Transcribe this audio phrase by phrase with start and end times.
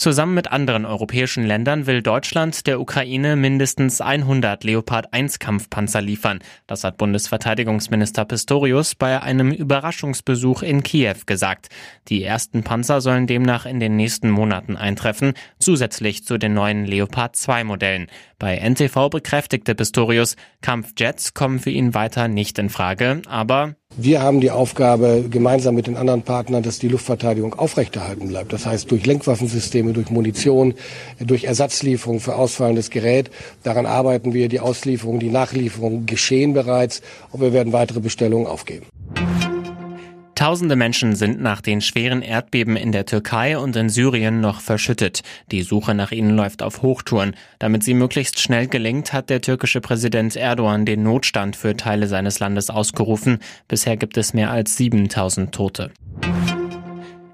[0.00, 6.38] Zusammen mit anderen europäischen Ländern will Deutschland der Ukraine mindestens 100 Leopard 1 Kampfpanzer liefern.
[6.66, 11.68] Das hat Bundesverteidigungsminister Pistorius bei einem Überraschungsbesuch in Kiew gesagt.
[12.08, 17.36] Die ersten Panzer sollen demnach in den nächsten Monaten eintreffen, zusätzlich zu den neuen Leopard
[17.36, 18.06] 2 Modellen.
[18.38, 24.40] Bei NTV bekräftigte Pistorius, Kampfjets kommen für ihn weiter nicht in Frage, aber wir haben
[24.40, 28.52] die Aufgabe, gemeinsam mit den anderen Partnern, dass die Luftverteidigung aufrechterhalten bleibt.
[28.52, 30.74] Das heißt, durch Lenkwaffensysteme, durch Munition,
[31.18, 33.30] durch Ersatzlieferung für ausfallendes Gerät.
[33.62, 34.48] Daran arbeiten wir.
[34.48, 38.86] Die Auslieferung, die Nachlieferung geschehen bereits und wir werden weitere Bestellungen aufgeben.
[40.40, 45.20] Tausende Menschen sind nach den schweren Erdbeben in der Türkei und in Syrien noch verschüttet.
[45.50, 47.36] Die Suche nach ihnen läuft auf Hochtouren.
[47.58, 52.40] Damit sie möglichst schnell gelingt, hat der türkische Präsident Erdogan den Notstand für Teile seines
[52.40, 53.40] Landes ausgerufen.
[53.68, 55.90] Bisher gibt es mehr als 7000 Tote.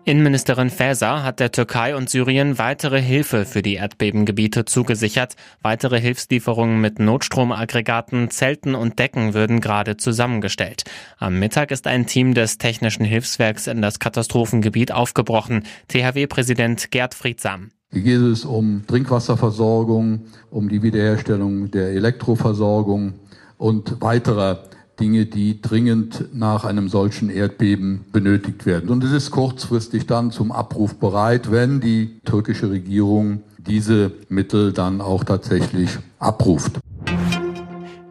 [0.08, 5.34] Innenministerin Faeser hat der Türkei und Syrien weitere Hilfe für die Erdbebengebiete zugesichert.
[5.62, 10.84] Weitere Hilfslieferungen mit Notstromaggregaten, Zelten und Decken würden gerade zusammengestellt.
[11.18, 15.64] Am Mittag ist ein Team des Technischen Hilfswerks in das Katastrophengebiet aufgebrochen.
[15.88, 17.72] THW-Präsident Gerd Friedsam.
[17.90, 23.14] Hier geht es um Trinkwasserversorgung, um die Wiederherstellung der Elektroversorgung
[23.58, 24.68] und weiterer
[24.98, 28.90] Dinge, die dringend nach einem solchen Erdbeben benötigt werden.
[28.90, 35.00] Und es ist kurzfristig dann zum Abruf bereit, wenn die türkische Regierung diese Mittel dann
[35.00, 36.78] auch tatsächlich abruft.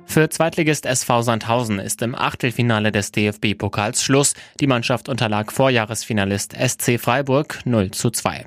[0.05, 4.33] Für Zweitligist SV Sandhausen ist im Achtelfinale des DFB-Pokals Schluss.
[4.61, 8.45] Die Mannschaft unterlag Vorjahresfinalist SC Freiburg 0 zu 2.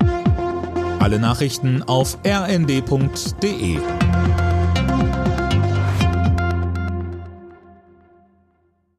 [0.99, 3.79] Alle Nachrichten auf rnd.de